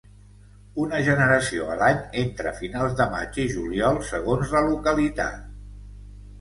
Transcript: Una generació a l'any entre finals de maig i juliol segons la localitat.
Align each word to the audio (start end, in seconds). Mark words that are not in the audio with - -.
Una 0.83 1.01
generació 1.07 1.67
a 1.73 1.75
l'any 1.81 2.01
entre 2.23 2.55
finals 2.63 2.97
de 3.03 3.09
maig 3.13 3.39
i 3.47 3.47
juliol 3.55 4.03
segons 4.11 4.59
la 4.59 4.67
localitat. 4.73 5.49